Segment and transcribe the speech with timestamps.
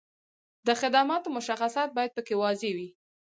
[0.67, 2.89] د خدماتو مشخصات باید په کې واضح وي.